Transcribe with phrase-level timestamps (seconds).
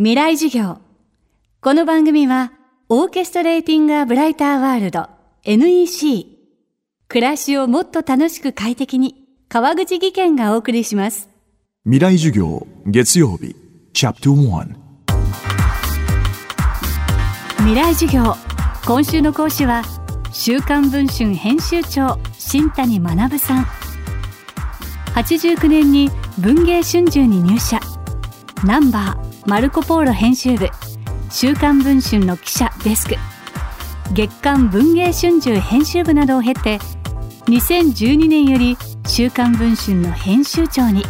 [0.00, 0.78] 未来授業。
[1.60, 2.52] この番組は、
[2.88, 5.08] オーケストレーティング・ア・ブライター・ワールド
[5.42, 6.24] NEC。
[7.08, 11.28] 暮らしをもっと楽しく快適に、川口義賢がお送りします。
[11.82, 13.56] 未来授業月曜日
[13.92, 14.68] チャプター
[17.56, 18.36] 未来授業。
[18.86, 19.82] 今週の講師は、
[20.32, 23.64] 週刊文春編集長、新谷学さん。
[25.16, 26.08] 89年に
[26.38, 27.80] 文藝春秋に入社。
[28.64, 30.68] ナンバー、マルコ・ポーロ編集部
[31.30, 33.16] 週刊文春の記者デスク。
[34.12, 36.78] 月刊文藝春秋編集部などを経て
[37.46, 41.02] 2012年より週刊文春の編集長に。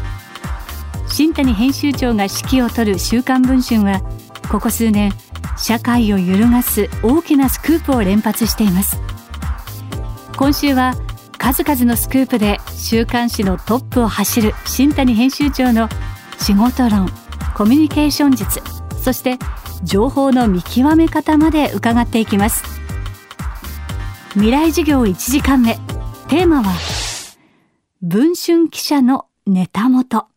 [1.09, 4.01] 新谷編集長が指揮を執る週刊文春は
[4.49, 5.11] ここ数年
[5.57, 9.01] 社会を揺るがす大きなスクープを連発しています。
[10.37, 10.95] 今週は
[11.39, 15.89] 数々のスクープで週刊誌のトップを走る新谷編集長の
[16.39, 17.11] 仕事論。
[17.59, 18.61] コミュニケーション術
[19.03, 19.37] そして
[19.83, 22.63] 情報の見極め方まで伺っていきます。
[24.35, 25.75] 未来授業1時間目
[26.29, 26.73] テーマは
[28.01, 30.29] 文春記者のネタ元。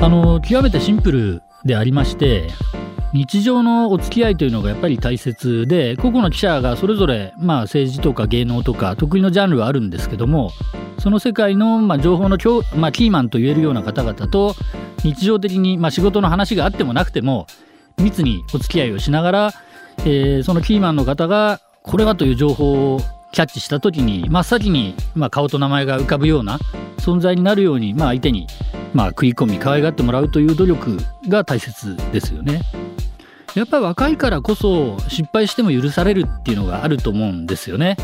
[0.00, 2.50] あの極めてシンプルでありまして
[3.12, 10.50] 日常のお付き合いというのがやっぱり大切で個々の記者がそれぞれ、まあ、政治とか芸能とか得意のジャンルはあるんですけども
[10.98, 12.38] その世界の、まあ、情報の、
[12.76, 14.54] まあ、キーマンと言えるような方々と
[15.02, 17.46] 日常的に、まあ、仕事の話があってもなくても
[17.98, 19.52] 密にお付き合いをしながら、
[20.00, 23.00] えーそのキーマンの方がこれはという情報を
[23.32, 26.58] キャッチした時に真っ先に、まあ、顔と名前が浮かぶような
[26.98, 28.46] 存在になるように、まあ、相手に、
[28.92, 32.62] まあ、食い込み可愛がってもらうという努力が大切ですよね。
[33.54, 37.96] やっぱり若いからこそ失敗しても許されるっていうのがあると思うんですよね。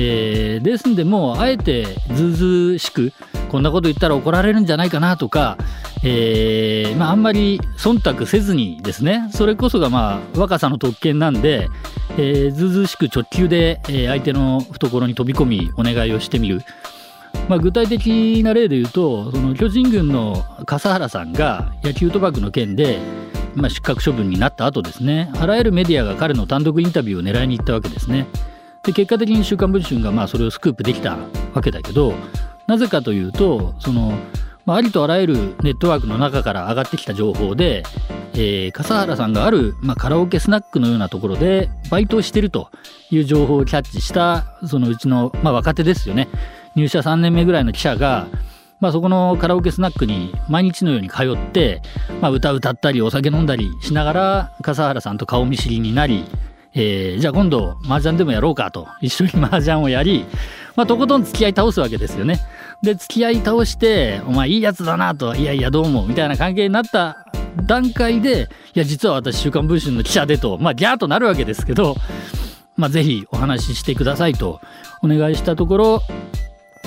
[0.00, 3.12] えーですんでもうあえてずうずうしく
[3.48, 5.58] こんなこと言ったら怒られるんじゃないかなとか、
[6.04, 11.68] えーまあ、あんまり忖度せずにですねそれこそがまあ若さの特権なんで、
[12.16, 16.62] えーずうずうしく直球で、相手の懐に飛び込みお願いをしてみる。
[17.48, 22.98] まあ、具体的な例で言うとその巨人軍の笠原さんが野球賭博の件で、
[23.54, 28.26] まあ、失格処分になった後ですねあらゆるメディアが彼の単独インタビューを狙いに行ったわけですね。
[28.84, 31.16] で結果的に「週刊文春」がまあそれをスクープできた
[31.54, 32.14] わけだけど
[32.66, 34.12] なぜかというとその、
[34.66, 37.82] まあ、ありとあらゆるネットワークの中から上がってきた情報で、
[38.34, 42.70] えー笠原さんがある、まあ、カラオケスナックのようなところでバイトをしてると
[43.10, 46.28] いう情報をキャッチしたそのうちの、まあ、若手ですよね。
[46.76, 48.26] 入社3年目ぐらいの記者が
[48.80, 51.82] まあ、そこのカラオケスナックに毎日のように通って、
[52.20, 56.24] まあ、歌歌ったりお酒飲んだりしながら笠原さんと顔見知りになり、
[56.80, 60.24] えーじゃあ今度麻雀でもやろうかと一緒に麻雀をやり、
[60.76, 62.40] まあ、とことん付き合い倒すわけですよね。
[62.82, 67.26] で付き合い倒して「お前いいやつだな」と「いやいやどうも」みたいな関係になった
[67.66, 71.96] 段階で「いや実は私「週刊文春」の記者でとまあギャーとなるわけですけど、
[72.76, 74.60] まあ、ぜひお話ししてくださいと
[75.02, 76.02] お願いしたところ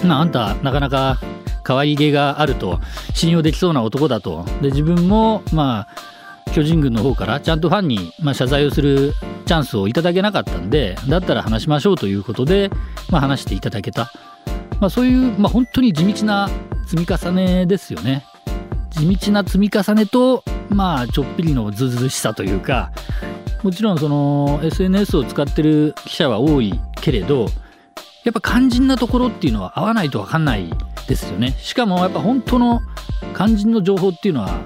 [0.05, 1.19] まあ、あんたなかなか
[1.63, 2.79] 可愛げがあると
[3.13, 6.20] 信用できそうな男だとで自分もまあ
[6.53, 9.13] 巨人軍の方からちゃんとファンに、まあ、謝罪をする
[9.45, 12.69] チャンスをいただけなかったんでだったら話しましょうということで、
[13.09, 14.11] まあ、話していただけた、
[14.79, 16.49] まあ、そういう、まあ、本当に地道な
[16.87, 18.25] 積み重ねですよね
[18.89, 22.91] 地道な積み重ねとまあちょっぴりのずうずしさというか
[23.63, 27.47] もちろんその SNS を使ってる記者は多いけれど
[28.23, 30.69] やっぱ肝心なところっていうのは合わないと分かんない
[31.07, 31.55] ですよね。
[31.57, 32.81] しかもやっぱ本当の
[33.35, 34.59] 肝心の情報っていうのは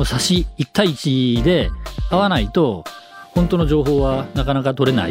[0.00, 1.70] もう差し1対1で
[2.08, 2.84] 合わないと
[3.34, 5.10] 本当の情報はなかなか取れない。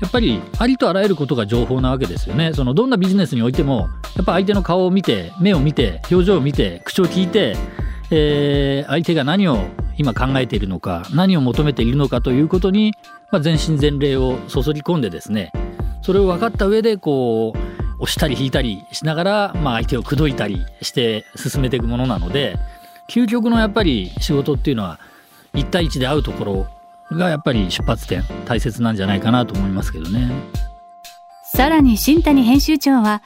[0.00, 2.52] やっぱりありとあらゆることが情報なわけですよね。
[2.52, 7.54] そのどんなビジネスにおいてもやっぱ相手の顔を見て目を見て表情を見て口を聞いて、
[8.10, 9.58] えー相手が何を
[9.98, 12.94] 今考えているのか何を求めているのかということに、
[13.30, 15.52] まあ、全身全霊を注ぎ込んでですね
[16.02, 22.56] それを分かった上でこう押したり引いたりしながら、まあ、相手を口説いたりして進めていくものなので
[23.08, 25.00] 究極のやっぱり仕事っていうのは
[25.54, 26.66] 1対1で会うところ
[27.16, 30.30] がやっぱり出発点大切なんじゃないかなと思いますけどね。
[31.44, 33.22] さらに新谷編集長は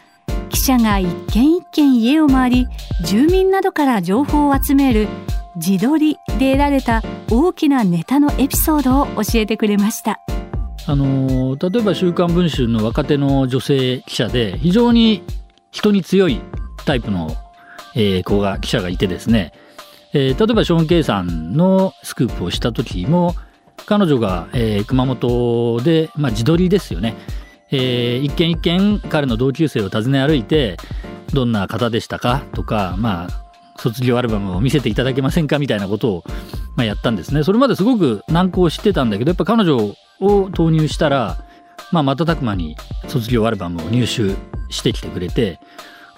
[0.48, 2.68] 記者が一軒一軒家を回り
[3.04, 5.08] 住民などから情報を集める
[5.56, 10.20] 自撮りで得られた大きなネタのエピソードを教えてくれました
[10.86, 15.22] あのー例えば「週刊文春」の若手の女性記者で非常に
[15.72, 16.40] 人に強い
[16.84, 17.36] タイプの、
[17.94, 19.52] えー子が記者がいてですね、
[20.14, 23.34] えー例えばショーン・ケイさんのスクープをした時も
[23.86, 27.16] 彼女が、えー熊本で、まあ、自撮りですよね、
[27.70, 30.76] えー一軒一軒彼の同級生を訪ね歩いて
[31.32, 32.42] どんな方でしたか？
[32.54, 33.42] とかまあ
[33.78, 35.58] 卒業アルバムを見せていただけませんか？
[35.58, 36.24] みたいなことを、
[36.76, 37.42] まあ、やったんですね。
[37.42, 41.38] それまですごく難航してたんだけどやっぱ彼女を投入したら、
[41.90, 42.76] まあ、瞬く間に
[43.08, 44.36] 卒業アルバムを入手
[44.70, 45.58] してきてくれて、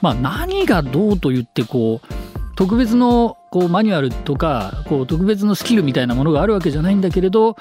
[0.02, 2.14] まあ、何がどうと言ってこう
[2.56, 7.56] 特別のこうマニュアルとかこう特別のスキルみたいなものがあるわけじゃないんだけれど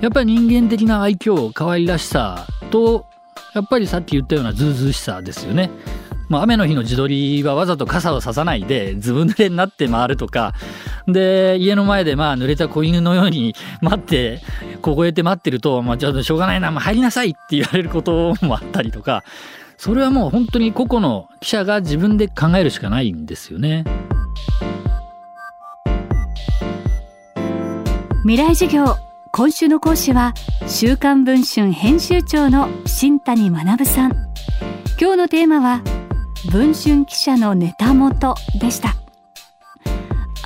[0.00, 3.06] やっぱり人間的な愛嬌可愛らしさと
[3.54, 5.70] やっぱりさっき言ったようなズうずしさですよね。
[6.28, 10.54] まあ、雨の日の自撮りはわざと傘をささないでずぶ濡れになって回るとか
[11.08, 14.40] で家の前でまあ濡れた子犬のように 待って
[14.80, 19.24] 凍えて待ってると、まあ、ちょっとしょうがないな、まあ、入りなさいって言われることもあったりとか
[19.76, 23.84] それはもう本当に個々の記者が自分で考えるしかないんですよね。
[28.24, 28.96] 未来授業
[29.32, 30.34] 今週の講師は
[30.66, 34.12] 週刊文春編集長の新谷学さん。
[35.00, 35.82] 今日のテーマは
[36.50, 38.96] 文春記者のネタ元でした。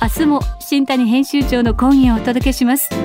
[0.01, 3.04] 明日も新谷編集長の講義をお届けします。